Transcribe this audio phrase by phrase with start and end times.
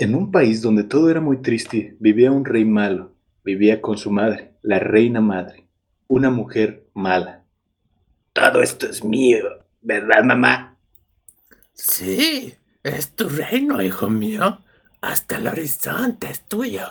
[0.00, 3.16] En un país donde todo era muy triste, vivía un rey malo.
[3.44, 5.66] Vivía con su madre, la reina madre,
[6.06, 7.44] una mujer mala.
[8.32, 9.44] Todo esto es mío,
[9.80, 10.76] ¿verdad, mamá?
[11.72, 14.60] Sí, es tu reino, hijo mío.
[15.00, 16.86] Hasta el horizonte es tuyo.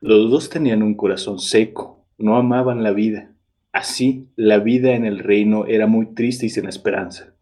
[0.00, 3.30] Los dos tenían un corazón seco, no amaban la vida.
[3.70, 7.34] Así, la vida en el reino era muy triste y sin esperanza.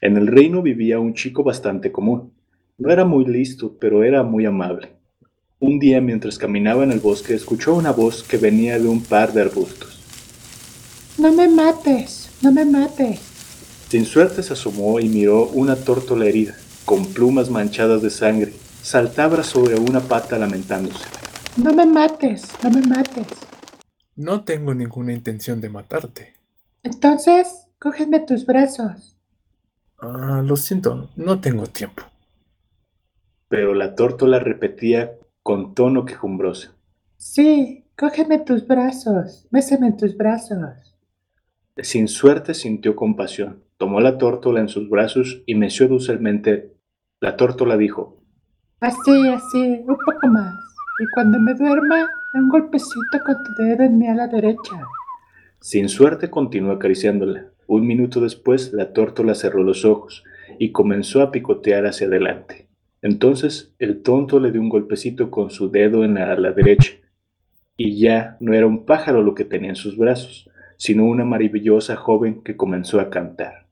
[0.00, 2.37] En el reino vivía un chico bastante común.
[2.78, 4.92] No era muy listo, pero era muy amable.
[5.58, 9.32] Un día mientras caminaba en el bosque escuchó una voz que venía de un par
[9.32, 9.98] de arbustos.
[11.18, 13.18] No me mates, no me mates.
[13.88, 16.54] Sin suerte se asomó y miró una tórtola herida,
[16.84, 18.52] con plumas manchadas de sangre.
[18.80, 21.04] Saltaba sobre una pata lamentándose.
[21.56, 23.26] No me mates, no me mates.
[24.14, 26.34] No tengo ninguna intención de matarte.
[26.84, 29.16] Entonces, cógeme tus brazos.
[30.00, 32.04] Ah, lo siento, no tengo tiempo.
[33.48, 36.74] Pero la tórtola repetía con tono quejumbroso.
[37.16, 40.94] Sí, cógeme tus brazos, bésame en tus brazos.
[41.78, 46.74] Sin suerte sintió compasión, tomó la tórtola en sus brazos y meció dulcemente.
[47.20, 48.18] La tórtola dijo,
[48.80, 50.54] Así, así, un poco más.
[51.00, 54.86] Y cuando me duerma, un golpecito con tu dedo en mi ala derecha.
[55.60, 57.46] Sin suerte continuó acariciándola.
[57.66, 60.24] Un minuto después, la tórtola cerró los ojos
[60.58, 62.67] y comenzó a picotear hacia adelante.
[63.02, 66.92] Entonces el tonto le dio un golpecito con su dedo en la ala derecha,
[67.76, 71.96] y ya no era un pájaro lo que tenía en sus brazos, sino una maravillosa
[71.96, 73.68] joven que comenzó a cantar.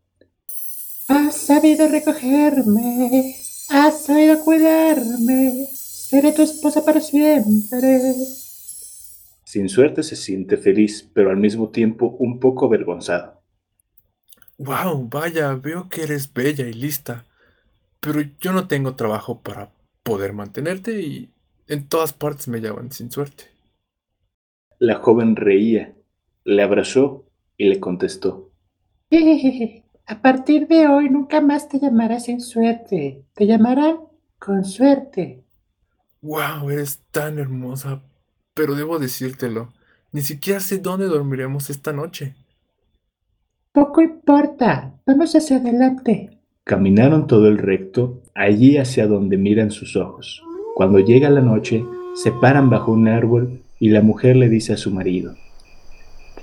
[1.09, 3.35] Has sabido recogerme,
[3.71, 8.15] has sabido cuidarme, seré tu esposa para siempre.
[9.45, 13.41] Sin suerte se siente feliz, pero al mismo tiempo un poco avergonzado.
[14.59, 17.25] Wow, vaya, veo que eres bella y lista.
[18.07, 19.73] Pero yo no tengo trabajo para
[20.05, 21.29] poder mantenerte y
[21.67, 23.51] en todas partes me llaman sin suerte.
[24.79, 25.93] La joven reía,
[26.45, 27.25] le abrazó
[27.57, 28.53] y le contestó.
[30.07, 33.97] A partir de hoy nunca más te llamarás sin suerte, te llamarán
[34.39, 35.43] con suerte.
[36.23, 38.03] Wow, eres tan hermosa,
[38.55, 39.73] pero debo decírtelo,
[40.13, 42.37] ni siquiera sé dónde dormiremos esta noche.
[43.73, 46.36] Poco importa, vamos hacia adelante.
[46.67, 50.43] Caminaron todo el recto, allí hacia donde miran sus ojos.
[50.75, 51.85] Cuando llega la noche,
[52.17, 55.37] se paran bajo un árbol y la mujer le dice a su marido,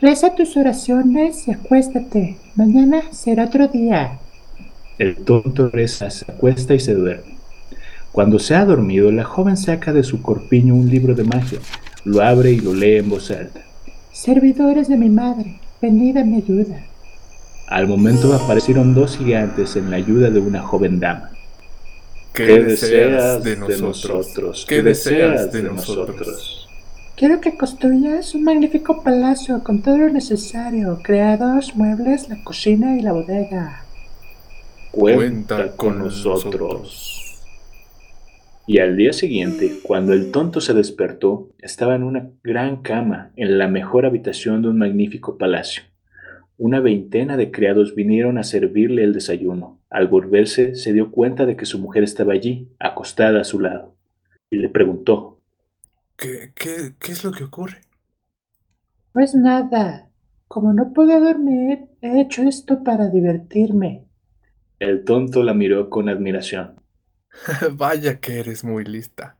[0.01, 2.37] Reza tus oraciones y acuéstate.
[2.55, 4.17] Mañana será otro día.
[4.97, 7.35] El tonto reza, se acuesta y se duerme.
[8.13, 11.59] Cuando se ha dormido, la joven saca de su corpiño un libro de magia,
[12.05, 13.59] lo abre y lo lee en voz alta.
[14.13, 16.92] Servidores de mi madre, venid a mi ayuda.
[17.73, 21.31] Al momento aparecieron dos gigantes en la ayuda de una joven dama.
[22.31, 24.67] ¿Qué, deseas de nosotros?
[24.69, 26.69] ¿Qué deseas de nosotros?
[27.17, 33.01] Quiero que construyas un magnífico palacio con todo lo necesario, creados, muebles, la cocina y
[33.01, 33.83] la bodega.
[34.91, 37.41] Cuenta con nosotros.
[38.67, 43.57] Y al día siguiente, cuando el tonto se despertó, estaba en una gran cama en
[43.57, 45.81] la mejor habitación de un magnífico palacio.
[46.57, 49.79] Una veintena de criados vinieron a servirle el desayuno.
[49.89, 53.95] Al volverse, se dio cuenta de que su mujer estaba allí, acostada a su lado,
[54.49, 55.39] y le preguntó,
[56.15, 57.81] ¿Qué, qué, qué es lo que ocurre?
[59.11, 60.09] Pues nada,
[60.47, 64.05] como no puedo dormir, he hecho esto para divertirme.
[64.79, 66.75] El tonto la miró con admiración.
[67.71, 69.37] Vaya que eres muy lista.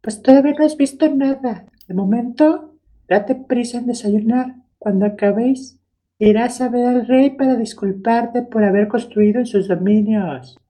[0.00, 1.66] Pues todavía no has visto nada.
[1.86, 2.74] De momento,
[3.08, 4.54] date prisa en desayunar.
[4.84, 5.80] Cuando acabéis,
[6.18, 10.60] irás a ver al rey para disculparte por haber construido en sus dominios.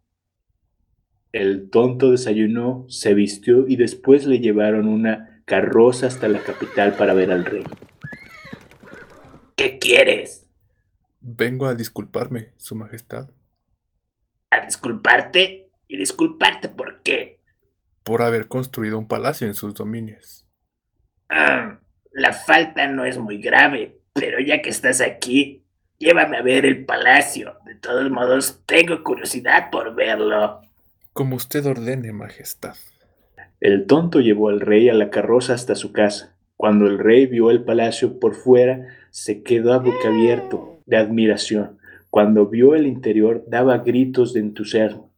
[1.32, 7.12] El tonto desayunó, se vistió y después le llevaron una carroza hasta la capital para
[7.12, 7.64] ver al rey.
[9.56, 10.48] ¿Qué quieres?
[11.20, 13.30] Vengo a disculparme, Su Majestad.
[14.50, 15.72] ¿A disculparte?
[15.88, 17.40] ¿Y disculparte por qué?
[18.04, 20.46] Por haber construido un palacio en sus dominios.
[21.28, 21.80] Ah,
[22.12, 25.62] la falta no es muy grave, pero ya que estás aquí,
[25.98, 27.56] llévame a ver el palacio.
[27.66, 30.60] De todos modos, tengo curiosidad por verlo.
[31.12, 32.76] Como usted ordene, Majestad.
[33.60, 36.36] El tonto llevó al rey a la carroza hasta su casa.
[36.56, 41.78] Cuando el rey vio el palacio por fuera, se quedó a boca abierto de admiración.
[42.10, 45.10] Cuando vio el interior, daba gritos de entusiasmo.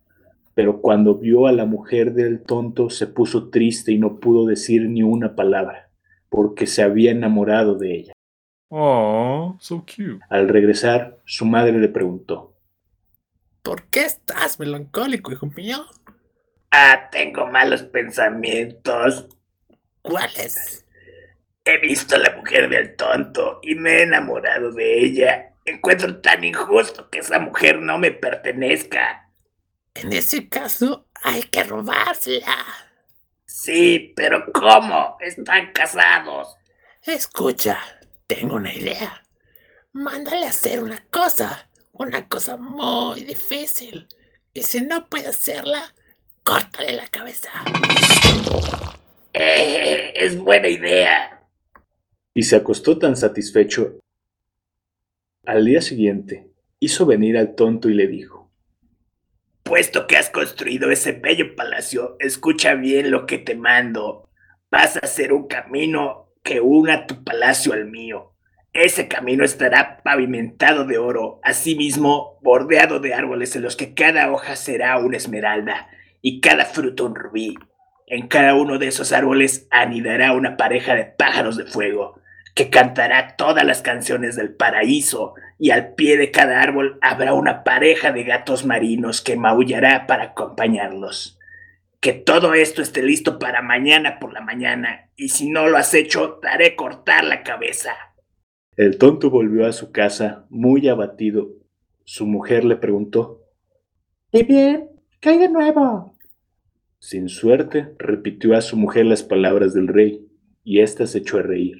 [0.54, 4.88] Pero cuando vio a la mujer del tonto, se puso triste y no pudo decir
[4.88, 5.90] ni una palabra,
[6.30, 8.15] porque se había enamorado de ella.
[8.68, 10.20] Oh, so cute.
[10.28, 12.56] Al regresar, su madre le preguntó,
[13.62, 15.84] ¿Por qué estás melancólico, hijo mío?
[16.70, 19.28] Ah, tengo malos pensamientos.
[20.02, 20.84] ¿Cuáles?
[21.64, 25.54] He visto a la mujer del tonto y me he enamorado de ella.
[25.64, 29.32] Encuentro tan injusto que esa mujer no me pertenezca.
[29.94, 32.64] En ese caso, hay que robársela.
[33.46, 35.16] Sí, pero ¿cómo?
[35.18, 36.54] Están casados.
[37.02, 37.80] Escucha,
[38.26, 39.22] tengo una idea.
[39.92, 44.06] Mándale a hacer una cosa, una cosa muy difícil.
[44.52, 45.94] Y si no puede hacerla,
[46.42, 47.50] córtale la cabeza.
[49.32, 51.46] Eh, es buena idea.
[52.34, 53.98] Y se acostó tan satisfecho.
[55.44, 56.50] Al día siguiente,
[56.80, 58.50] hizo venir al tonto y le dijo,
[59.62, 64.28] Puesto que has construido ese bello palacio, escucha bien lo que te mando.
[64.70, 68.32] Vas a hacer un camino que una tu palacio al mío.
[68.72, 74.54] Ese camino estará pavimentado de oro, asimismo bordeado de árboles en los que cada hoja
[74.54, 75.88] será una esmeralda
[76.22, 77.56] y cada fruto un rubí.
[78.06, 82.20] En cada uno de esos árboles anidará una pareja de pájaros de fuego,
[82.54, 87.64] que cantará todas las canciones del paraíso, y al pie de cada árbol habrá una
[87.64, 91.35] pareja de gatos marinos que maullará para acompañarlos.
[92.00, 95.94] Que todo esto esté listo para mañana por la mañana, y si no lo has
[95.94, 97.94] hecho, daré cortar la cabeza.
[98.76, 101.48] El tonto volvió a su casa muy abatido.
[102.04, 103.42] Su mujer le preguntó.
[104.30, 104.90] ¿Y bien?
[105.20, 106.14] ¿Qué hay de nuevo?
[106.98, 110.26] Sin suerte, repitió a su mujer las palabras del rey,
[110.62, 111.78] y ésta se echó a reír.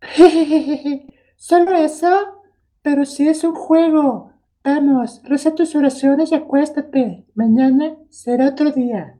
[1.36, 2.42] ¿Solo eso?
[2.82, 4.32] Pero si es un juego.
[4.66, 7.24] Vamos, reza tus oraciones y acuéstate.
[7.34, 9.18] Mañana será otro día.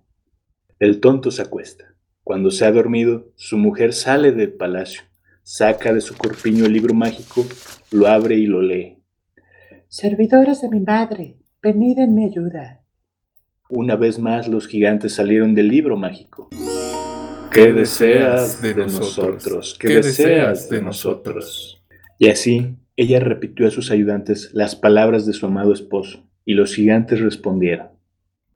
[0.78, 1.94] El tonto se acuesta.
[2.22, 5.02] Cuando se ha dormido, su mujer sale del palacio
[5.46, 7.46] saca de su corpiño el libro mágico,
[7.93, 8.98] lo abre y lo lee.
[9.87, 12.82] Servidores de mi madre, venid en mi ayuda.
[13.70, 16.49] Una vez más los gigantes salieron del libro mágico.
[17.52, 19.78] ¿Qué deseas de nosotros?
[19.78, 21.81] ¿Qué deseas de nosotros?
[22.19, 26.75] Y así ella repitió a sus ayudantes las palabras de su amado esposo, y los
[26.75, 27.88] gigantes respondieron,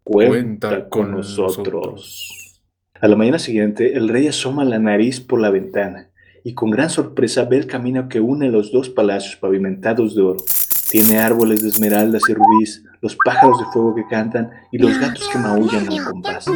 [0.03, 2.63] Cuenta con nosotros.
[3.01, 6.11] A la mañana siguiente, el rey asoma la nariz por la ventana
[6.43, 10.45] y con gran sorpresa ve el camino que une los dos palacios pavimentados de oro.
[10.91, 15.29] Tiene árboles de esmeraldas y rubíes, los pájaros de fuego que cantan y los gatos
[15.29, 16.47] que maullan al compás.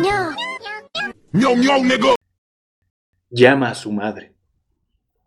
[3.30, 4.33] Llama a su madre.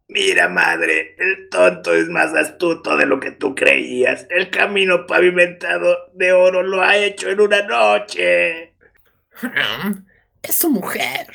[0.10, 4.26] Mira, madre, el tonto es más astuto de lo que tú creías.
[4.30, 8.74] El camino pavimentado de oro lo ha hecho en una noche.
[10.42, 11.28] Es su mujer.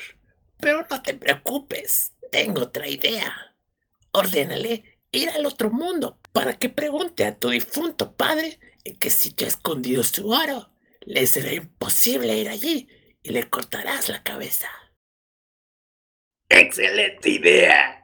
[0.59, 2.13] Pero no te preocupes.
[2.31, 3.55] Tengo otra idea.
[4.11, 9.45] Ordénale ir al otro mundo para que pregunte a tu difunto padre en qué sitio
[9.45, 10.71] ha escondido su oro.
[11.01, 12.87] Le será imposible ir allí
[13.21, 14.69] y le cortarás la cabeza.
[16.49, 18.02] ¡Excelente idea!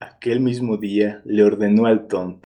[0.00, 2.46] Aquel mismo día le ordenó al tonto.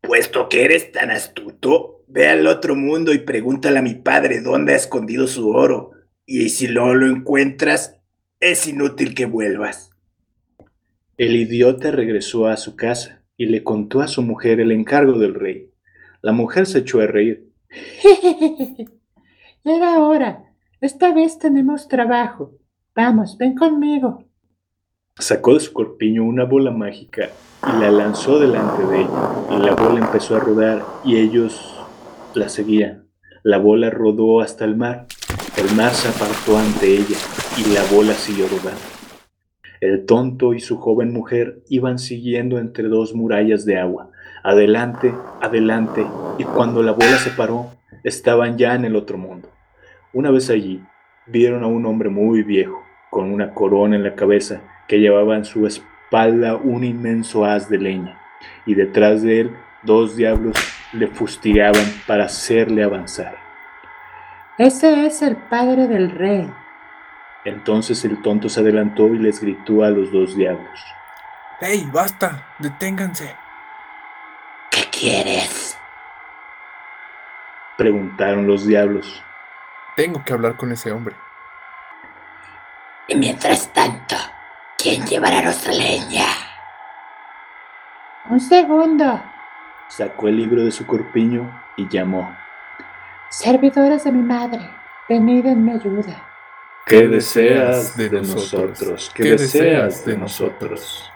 [0.00, 4.74] Puesto que eres tan astuto, ve al otro mundo y pregúntale a mi padre dónde
[4.74, 5.92] ha escondido su oro.
[6.24, 7.96] Y si no lo encuentras,
[8.40, 9.90] es inútil que vuelvas.
[11.16, 15.34] El idiota regresó a su casa y le contó a su mujer el encargo del
[15.34, 15.70] rey.
[16.20, 17.50] La mujer se echó a reír.
[19.64, 20.44] Era hora.
[20.80, 22.58] Esta vez tenemos trabajo.
[22.94, 24.25] Vamos, ven conmigo.
[25.18, 27.30] Sacó de su corpiño una bola mágica
[27.66, 29.32] y la lanzó delante de ella.
[29.50, 31.74] Y la bola empezó a rodar y ellos
[32.34, 33.08] la seguían.
[33.42, 35.06] La bola rodó hasta el mar.
[35.56, 37.16] El mar se apartó ante ella
[37.56, 38.78] y la bola siguió rodando.
[39.80, 44.10] El tonto y su joven mujer iban siguiendo entre dos murallas de agua,
[44.44, 46.06] adelante, adelante,
[46.38, 47.70] y cuando la bola se paró,
[48.04, 49.48] estaban ya en el otro mundo.
[50.12, 50.82] Una vez allí,
[51.26, 55.44] vieron a un hombre muy viejo, con una corona en la cabeza, que llevaba en
[55.44, 58.18] su espalda un inmenso haz de leña,
[58.64, 60.56] y detrás de él dos diablos
[60.92, 63.36] le fustigaban para hacerle avanzar.
[64.58, 66.50] Ese es el padre del rey,
[67.46, 70.84] entonces el tonto se adelantó y les gritó a los dos diablos.
[71.60, 72.44] ¡Hey, basta!
[72.58, 73.36] ¡Deténganse!
[74.70, 75.78] ¿Qué quieres?
[77.78, 79.22] Preguntaron los diablos.
[79.94, 81.14] Tengo que hablar con ese hombre.
[83.06, 84.16] Y mientras tanto,
[84.86, 86.26] ¿quién llevará nuestra leña?
[88.30, 89.20] Un segundo.
[89.88, 92.36] Sacó el libro de su corpiño y llamó.
[93.28, 94.60] Servidores de mi madre,
[95.08, 96.24] venid en mi ayuda.
[96.86, 99.10] ¿Qué deseas de nosotros?
[99.12, 101.12] ¿Qué deseas de nosotros?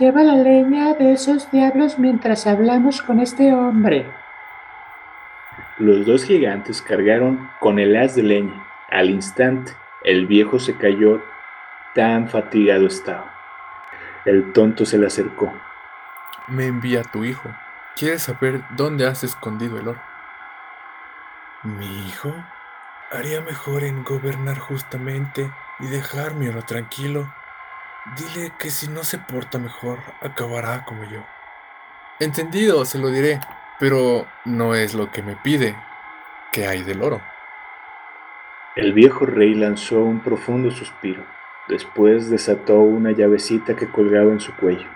[0.00, 4.06] Lleva la leña de esos diablos mientras hablamos con este hombre.
[5.78, 8.66] Los dos gigantes cargaron con el haz de leña.
[8.90, 9.72] Al instante,
[10.02, 11.22] el viejo se cayó,
[11.98, 13.34] tan fatigado estaba.
[14.24, 15.52] El tonto se le acercó.
[16.46, 17.52] Me envía tu hijo.
[17.96, 20.00] ¿Quieres saber dónde has escondido el oro?
[21.64, 22.32] ¿Mi hijo?
[23.10, 25.50] Haría mejor en gobernar justamente
[25.80, 27.34] y dejar mi oro tranquilo.
[28.16, 31.26] Dile que si no se porta mejor, acabará como yo.
[32.20, 33.40] Entendido, se lo diré,
[33.80, 35.76] pero no es lo que me pide.
[36.52, 37.20] ¿Qué hay del oro?
[38.76, 41.37] El viejo rey lanzó un profundo suspiro.
[41.68, 44.88] Después desató una llavecita que colgaba en su cuello.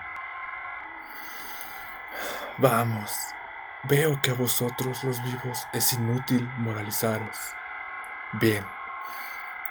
[2.57, 3.11] Vamos,
[3.89, 7.37] veo que a vosotros los vivos es inútil moralizaros.
[8.33, 8.63] Bien,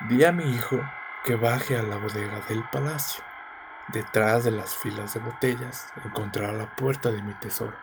[0.08, 0.80] di a mi hijo
[1.24, 3.22] que baje a la bodega del palacio.
[3.92, 7.76] Detrás de las filas de botellas encontrará la puerta de mi tesoro.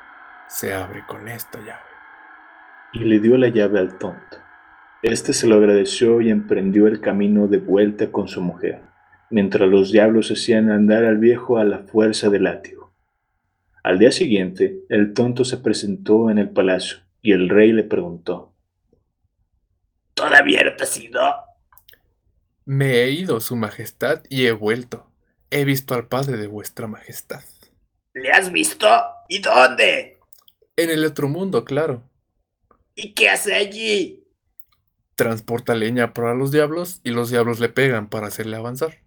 [0.47, 1.79] Se abre con esta llave.
[2.93, 4.37] Y le dio la llave al tonto.
[5.01, 8.81] Este se lo agradeció y emprendió el camino de vuelta con su mujer,
[9.29, 12.93] mientras los diablos hacían andar al viejo a la fuerza del látigo.
[13.83, 18.53] Al día siguiente, el tonto se presentó en el palacio y el rey le preguntó:
[20.13, 21.21] ¿Todavía no te has ido?
[22.65, 25.09] Me he ido, Su Majestad, y he vuelto.
[25.49, 27.43] He visto al padre de vuestra Majestad.
[28.13, 28.87] ¿Le has visto?
[29.27, 30.19] ¿Y dónde?
[30.75, 32.03] En el otro mundo, claro.
[32.95, 34.27] ¿Y qué hace allí?
[35.15, 38.99] Transporta leña para los diablos y los diablos le pegan para hacerle avanzar.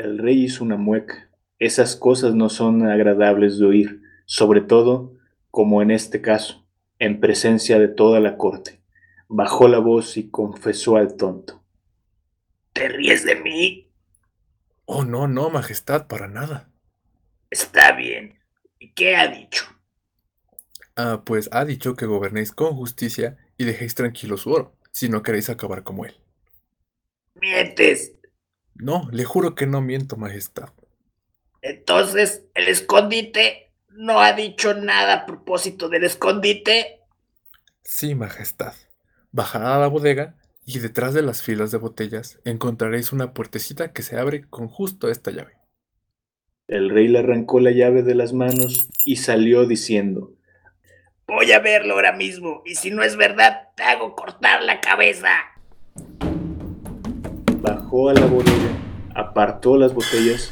[0.00, 1.28] El rey hizo una mueca.
[1.58, 5.18] Esas cosas no son agradables de oír, sobre todo,
[5.50, 6.66] como en este caso,
[6.98, 8.80] en presencia de toda la corte.
[9.28, 11.62] Bajó la voz y confesó al tonto.
[12.72, 13.92] ¿Te ríes de mí?
[14.86, 16.70] Oh, no, no, Majestad, para nada.
[17.50, 18.38] Está bien.
[18.78, 19.66] ¿Y qué ha dicho?
[20.96, 25.22] Ah, pues ha dicho que gobernéis con justicia y dejéis tranquilo su oro, si no
[25.22, 26.14] queréis acabar como él.
[27.34, 28.14] ¿Mientes?
[28.80, 30.70] No, le juro que no miento, Majestad.
[31.62, 37.00] Entonces, ¿el escondite no ha dicho nada a propósito del escondite?
[37.82, 38.74] Sí, Majestad.
[39.32, 44.02] Bajará a la bodega y detrás de las filas de botellas encontraréis una puertecita que
[44.02, 45.54] se abre con justo esta llave.
[46.66, 50.32] El rey le arrancó la llave de las manos y salió diciendo,
[51.26, 55.30] Voy a verlo ahora mismo, y si no es verdad, te hago cortar la cabeza.
[57.60, 58.70] Bajó a la bodega,
[59.14, 60.50] apartó las botellas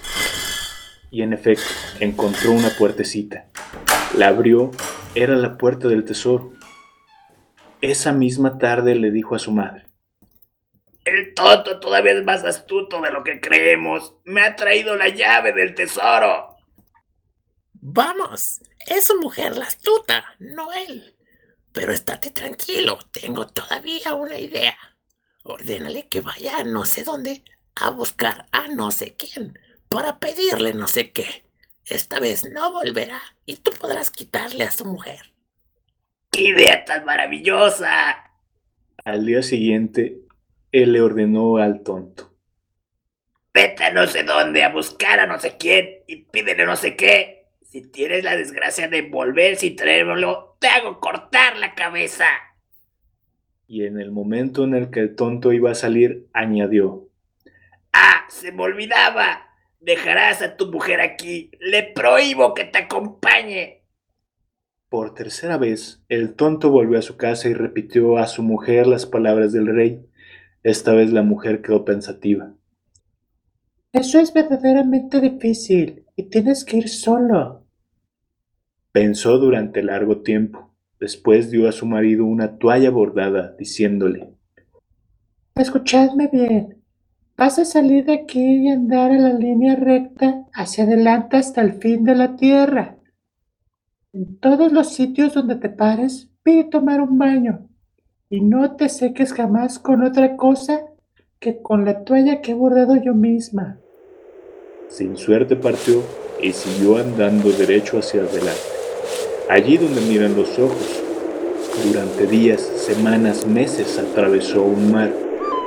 [1.11, 1.65] y en efecto
[2.00, 3.47] encontró una puertecita.
[4.15, 4.71] La abrió,
[5.15, 6.53] era la puerta del tesoro.
[7.81, 9.87] Esa misma tarde le dijo a su madre,
[11.07, 14.15] el tonto todavía es más astuto de lo que creemos.
[14.25, 16.57] Me ha traído la llave del tesoro.
[17.73, 21.17] Vamos, es su mujer la astuta, no él.
[21.73, 24.77] Pero estate tranquilo, tengo todavía una idea.
[25.50, 27.43] Ordénale que vaya a no sé dónde
[27.75, 31.43] a buscar a no sé quién para pedirle no sé qué.
[31.87, 35.33] Esta vez no volverá y tú podrás quitarle a su mujer.
[36.31, 38.31] ¡Qué idea tan maravillosa!
[39.07, 40.19] Al día siguiente,
[40.71, 42.37] él le ordenó al tonto.
[43.55, 46.95] Vete a no sé dónde a buscar a no sé quién y pídele no sé
[46.95, 47.47] qué.
[47.62, 52.26] Si tienes la desgracia de volver sin traérmelo, te hago cortar la cabeza.
[53.70, 57.10] Y en el momento en el que el tonto iba a salir, añadió.
[57.92, 59.42] Ah, se me olvidaba.
[59.78, 61.50] Dejarás a tu mujer aquí.
[61.60, 63.84] Le prohíbo que te acompañe.
[64.88, 69.04] Por tercera vez, el tonto volvió a su casa y repitió a su mujer las
[69.04, 70.02] palabras del rey.
[70.62, 72.54] Esta vez la mujer quedó pensativa.
[73.92, 77.66] Eso es verdaderamente difícil y tienes que ir solo.
[78.92, 80.67] Pensó durante largo tiempo.
[81.00, 84.35] Después dio a su marido una toalla bordada, diciéndole
[85.55, 86.83] Escuchadme bien.
[87.37, 91.75] Vas a salir de aquí y andar a la línea recta hacia adelante hasta el
[91.75, 92.97] fin de la tierra.
[94.12, 97.69] En todos los sitios donde te pares, pide tomar un baño
[98.31, 100.81] y no te seques jamás con otra cosa
[101.38, 103.78] que con la toalla que he bordado yo misma.
[104.88, 106.02] Sin suerte partió
[106.43, 108.61] y siguió andando derecho hacia adelante,
[109.49, 111.02] allí donde miran los ojos.
[111.85, 115.12] Durante días, semanas, meses atravesó un mar,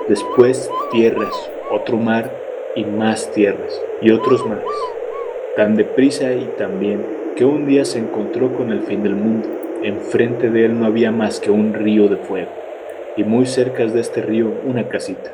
[0.10, 1.34] después tierras,
[1.72, 2.32] otro mar
[2.76, 4.66] y más tierras y otros mares,
[5.56, 9.62] tan deprisa y tan bien que un día se encontró con el fin del mundo
[9.84, 12.52] Enfrente de él no había más que un río de fuego,
[13.18, 15.34] y muy cerca de este río una casita.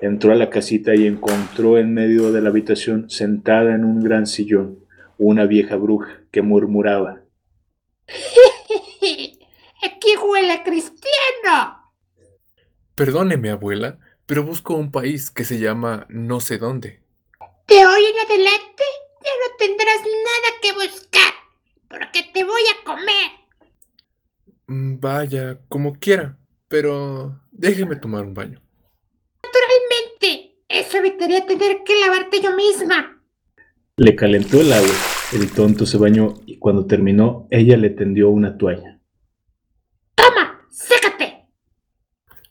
[0.00, 4.26] Entró a la casita y encontró en medio de la habitación, sentada en un gran
[4.26, 4.78] sillón,
[5.18, 7.21] una vieja bruja que murmuraba.
[9.82, 11.92] Aquí abuela Cristiano.
[12.94, 17.02] Perdóneme, abuela, pero busco un país que se llama no sé dónde.
[17.66, 18.84] De hoy en adelante
[19.22, 21.32] ya no tendrás nada que buscar,
[21.88, 23.30] porque te voy a comer.
[24.66, 26.38] Mm, Vaya, como quiera,
[26.68, 28.62] pero déjeme tomar un baño.
[29.42, 33.20] Naturalmente, eso evitaría tener que lavarte yo misma.
[33.96, 34.94] Le calentó el agua,
[35.32, 39.00] el tonto se bañó y cuando terminó ella le tendió una toalla.
[40.14, 41.46] Toma, sécate.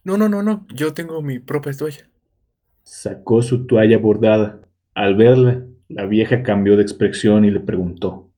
[0.03, 2.09] No, no, no, no, yo tengo mi propia toalla.
[2.83, 4.61] Sacó su toalla bordada.
[4.95, 8.31] Al verla, la vieja cambió de expresión y le preguntó.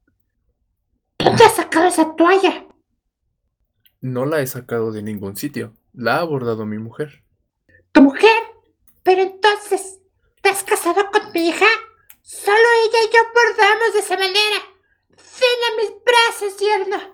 [1.18, 2.66] ¿Dónde has sacado esa toalla?
[4.02, 7.24] No la he sacado de ningún sitio, la ha bordado mi mujer.
[7.94, 8.30] ¿Tu mujer?
[9.04, 10.02] Pero entonces,
[10.42, 11.66] ¿te has casado con mi hija?
[13.04, 14.60] Y yo bordamos de esa manera.
[15.10, 17.14] Ven a mis brazos, yerno.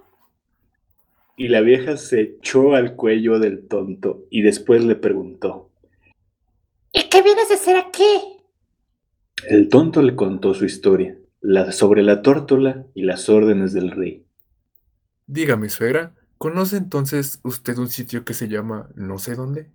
[1.35, 5.71] Y la vieja se echó al cuello del tonto y después le preguntó.
[6.91, 8.39] ¿Y qué vienes a hacer aquí?
[9.47, 14.25] El tonto le contó su historia, la sobre la tórtola y las órdenes del rey.
[15.27, 19.71] Dígame, suegra, ¿conoce entonces usted un sitio que se llama no sé dónde?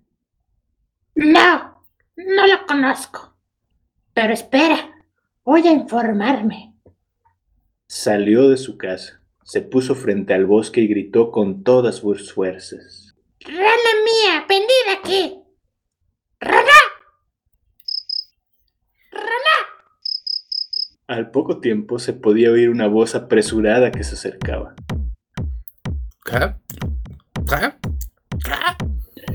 [1.15, 1.83] No,
[2.15, 3.35] no lo conozco.
[4.13, 4.94] Pero espera,
[5.45, 6.73] voy a informarme.
[7.87, 13.15] Salió de su casa, se puso frente al bosque y gritó con todas sus fuerzas.
[13.39, 15.39] Rana mía, venid aquí.
[16.39, 16.65] Rana.
[19.11, 19.57] Rana.
[21.07, 24.73] Al poco tiempo se podía oír una voz apresurada que se acercaba.
[26.25, 26.55] ¿Qué?
[27.47, 27.73] ¿Qué?
[28.43, 29.31] ¿Qué?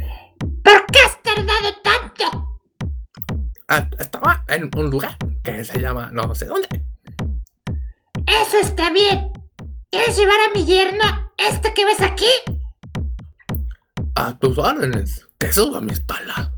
[0.64, 2.58] ¿Por qué has tardado tanto?
[3.68, 5.16] Ah, estaba en un lugar
[5.56, 6.68] que se llama no sé dónde.
[8.26, 9.30] Eso está bien.
[9.90, 12.30] ¿Quieres llevar a mi yerno, este que ves aquí?
[14.14, 16.54] A tus órdenes, que suba a mi espalda.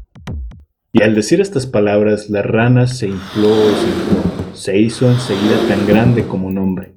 [0.92, 4.54] Y al decir estas palabras, la rana se infló y se infló.
[4.54, 6.94] Se hizo enseguida tan grande como un hombre.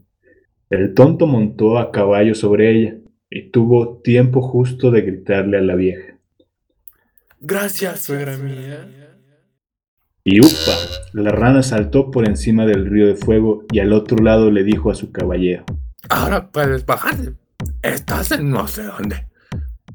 [0.70, 2.96] El tonto montó a caballo sobre ella
[3.30, 6.20] y tuvo tiempo justo de gritarle a la vieja.
[7.40, 9.05] Gracias, suegra mía.
[10.28, 10.74] Y upa,
[11.14, 14.90] la rana saltó por encima del río de fuego y al otro lado le dijo
[14.90, 15.66] a su caballero.
[16.10, 17.36] Ahora puedes bajarte.
[17.84, 19.28] Estás en no sé dónde.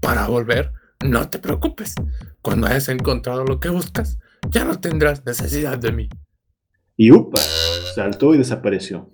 [0.01, 0.71] Para volver,
[1.05, 1.97] no te preocupes.
[2.43, 6.09] Cuando hayas encontrado lo que buscas, ya no tendrás necesidad de mí.
[6.97, 7.41] Y upa,
[7.97, 9.11] saltó y desapareció.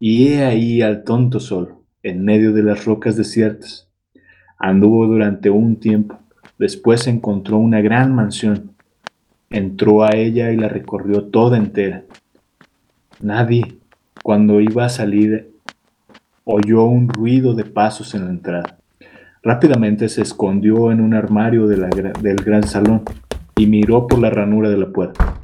[0.00, 3.88] Y he ahí al tonto solo, en medio de las rocas desiertas.
[4.58, 6.18] Anduvo durante un tiempo.
[6.58, 8.74] Después encontró una gran mansión.
[9.60, 12.04] Entró a ella y la recorrió toda entera.
[13.20, 13.78] Nadie,
[14.22, 15.50] cuando iba a salir,
[16.44, 18.78] oyó un ruido de pasos en la entrada.
[19.42, 23.02] Rápidamente se escondió en un armario de la gra- del gran salón
[23.56, 25.40] y miró por la ranura de la puerta.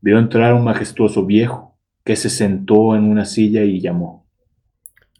[0.00, 4.26] Vio entrar un majestuoso viejo que se sentó en una silla y llamó.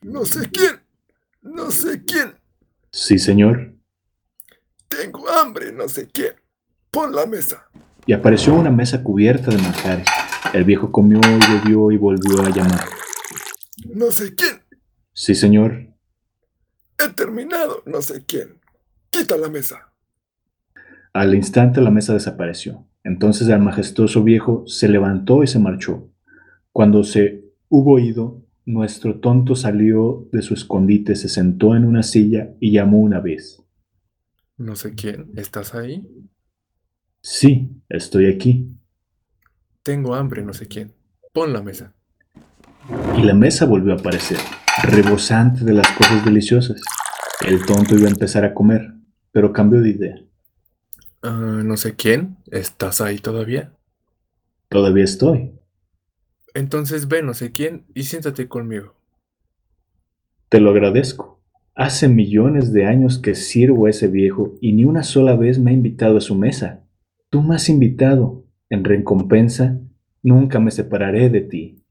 [0.03, 0.81] No sé quién.
[1.43, 2.35] No sé quién.
[2.91, 3.73] Sí, señor.
[4.89, 6.35] Tengo hambre, no sé quién.
[6.91, 7.69] Pon la mesa.
[8.07, 10.07] Y apareció una mesa cubierta de manjares.
[10.53, 12.85] El viejo comió y bebió y volvió a llamar.
[13.93, 14.63] No sé quién.
[15.13, 15.89] Sí, señor.
[16.99, 18.61] He terminado, no sé quién.
[19.11, 19.93] Quita la mesa.
[21.13, 22.87] Al instante la mesa desapareció.
[23.03, 26.09] Entonces el majestuoso viejo se levantó y se marchó.
[26.73, 32.55] Cuando se hubo ido, nuestro tonto salió de su escondite, se sentó en una silla
[32.61, 33.63] y llamó una vez.
[34.59, 35.31] No sé quién.
[35.37, 36.07] ¿Estás ahí?
[37.29, 38.69] Sí, estoy aquí.
[39.83, 40.95] Tengo hambre, no sé quién.
[41.33, 41.93] Pon la mesa.
[43.19, 44.39] Y la mesa volvió a aparecer,
[44.85, 46.81] rebosante de las cosas deliciosas.
[47.45, 48.95] El tonto iba a empezar a comer,
[49.33, 50.15] pero cambió de idea.
[51.21, 52.37] Ah, no sé quién.
[52.53, 53.73] ¿Estás ahí todavía?
[54.69, 55.51] Todavía estoy.
[56.55, 58.95] Entonces ve no sé quién y siéntate conmigo.
[60.49, 61.43] Te lo agradezco.
[61.75, 65.73] Hace millones de años que sirvo a ese viejo y ni una sola vez me
[65.73, 66.86] ha invitado a su mesa.
[67.37, 68.47] Tú me has invitado.
[68.71, 69.79] En recompensa,
[70.23, 71.85] nunca me separaré de ti.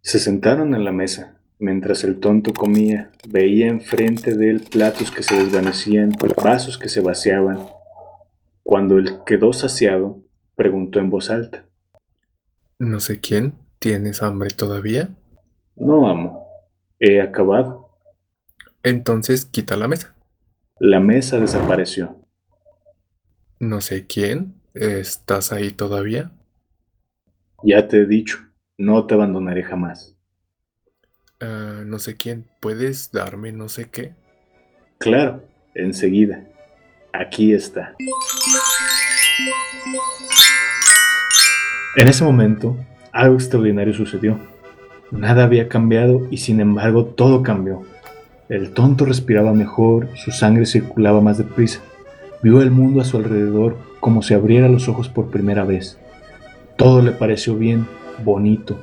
[0.00, 1.38] Se sentaron en la mesa.
[1.60, 6.10] Mientras el tonto comía, veía enfrente de él platos que se desvanecían,
[6.42, 7.68] vasos que se vaciaban.
[8.64, 10.24] Cuando él quedó saciado,
[10.56, 11.64] preguntó en voz alta.
[12.80, 13.54] No sé quién.
[13.78, 15.10] ¿Tienes hambre todavía?
[15.76, 16.48] No, amo.
[16.98, 17.90] He acabado.
[18.82, 20.16] Entonces quita la mesa.
[20.80, 22.25] La mesa desapareció.
[23.58, 24.54] No sé quién.
[24.74, 26.30] ¿Estás ahí todavía?
[27.62, 28.38] Ya te he dicho,
[28.76, 30.14] no te abandonaré jamás.
[31.40, 32.44] Ah, no sé quién.
[32.60, 34.12] ¿Puedes darme no sé qué?
[34.98, 35.42] Claro,
[35.74, 36.44] enseguida.
[37.14, 37.94] Aquí está.
[41.96, 42.76] En ese momento,
[43.12, 44.38] algo extraordinario sucedió.
[45.10, 47.84] Nada había cambiado y sin embargo todo cambió.
[48.50, 51.80] El tonto respiraba mejor, su sangre circulaba más deprisa.
[52.42, 55.98] Vio el mundo a su alrededor como si abriera los ojos por primera vez.
[56.76, 57.86] Todo le pareció bien,
[58.24, 58.78] bonito.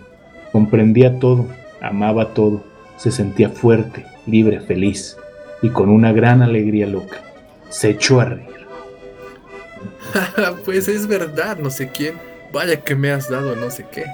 [0.51, 1.47] Comprendía todo,
[1.81, 2.63] amaba todo,
[2.97, 5.17] se sentía fuerte, libre, feliz
[5.61, 7.21] y con una gran alegría loca.
[7.69, 8.67] Se echó a reír.
[10.65, 12.15] pues es verdad, no sé quién.
[12.51, 14.05] Vaya que me has dado no sé qué.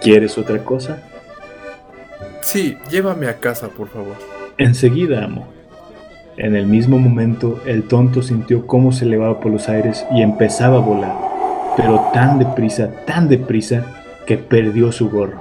[0.00, 1.02] ¿Quieres otra cosa?
[2.40, 4.16] Sí, llévame a casa, por favor.
[4.56, 5.59] Enseguida, amo.
[6.36, 10.76] En el mismo momento, el tonto sintió cómo se elevaba por los aires y empezaba
[10.76, 11.16] a volar,
[11.76, 13.84] pero tan deprisa, tan deprisa,
[14.26, 15.40] que perdió su gorro.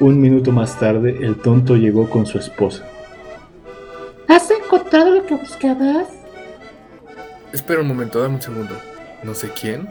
[0.00, 2.84] Un minuto más tarde, el tonto llegó con su esposa.
[4.28, 6.08] ¿Has encontrado lo que buscabas?
[7.52, 8.74] Espera un momento, dame un segundo.
[9.22, 9.88] ¿No sé quién?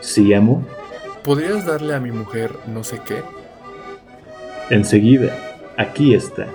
[0.00, 0.64] Sí, amo.
[1.22, 3.22] ¿Podrías darle a mi mujer no sé qué?
[4.70, 5.34] Enseguida,
[5.76, 6.46] aquí está.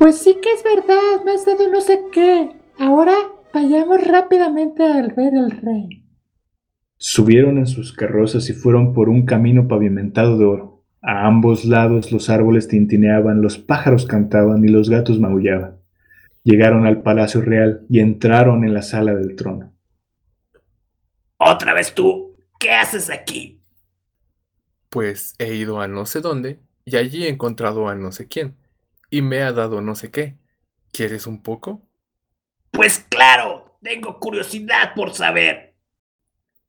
[0.00, 2.56] Pues sí que es verdad, me has dado no sé qué.
[2.78, 3.12] Ahora
[3.52, 6.06] vayamos rápidamente al ver al rey.
[6.96, 10.86] Subieron en sus carrozas y fueron por un camino pavimentado de oro.
[11.02, 15.76] A ambos lados los árboles tintineaban, los pájaros cantaban y los gatos maullaban.
[16.44, 19.74] Llegaron al palacio real y entraron en la sala del trono.
[21.36, 23.60] Otra vez tú, ¿qué haces aquí?
[24.88, 28.59] Pues he ido a no sé dónde y allí he encontrado a no sé quién
[29.10, 30.38] y me ha dado no sé qué.
[30.92, 31.86] ¿Quieres un poco?
[32.70, 35.74] Pues claro, tengo curiosidad por saber.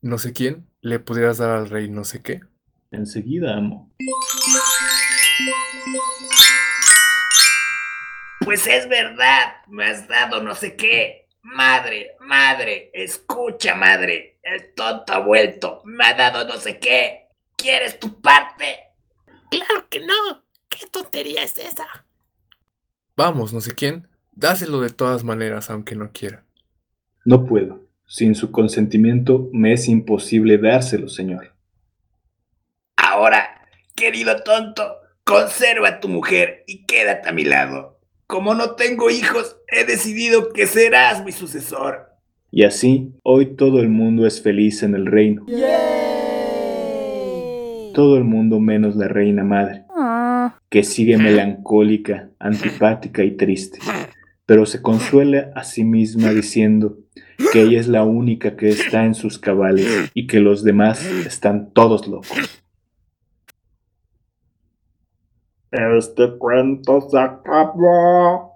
[0.02, 2.42] No sé quién, ¿le pudieras dar al rey no sé qué?
[2.90, 3.94] Enseguida, amo.
[8.44, 11.28] Pues es verdad, me has dado no sé qué.
[11.44, 14.40] Madre, madre, escucha, madre.
[14.44, 17.30] El tonto ha vuelto, me ha dado no sé qué.
[17.56, 18.80] ¿Quieres tu parte?
[19.52, 20.44] Claro que no.
[20.68, 22.06] ¿Qué tontería es esa?
[23.16, 26.44] Vamos, no sé quién, dáselo de todas maneras, aunque no quiera.
[27.26, 27.82] No puedo.
[28.08, 31.54] Sin su consentimiento me es imposible dárselo, señor.
[32.98, 38.00] Ahora, querido tonto, conserva a tu mujer y quédate a mi lado.
[38.28, 42.10] Como no tengo hijos, he decidido que serás mi sucesor.
[42.50, 45.46] Y así, hoy todo el mundo es feliz en el reino.
[47.94, 49.86] Todo el mundo menos la reina madre,
[50.72, 53.80] que sigue melancólica, antipática y triste,
[54.46, 56.98] pero se consuela a sí misma diciendo
[57.52, 61.74] que ella es la única que está en sus cabales y que los demás están
[61.74, 62.62] todos locos.
[65.72, 68.51] Este cuento se acabó.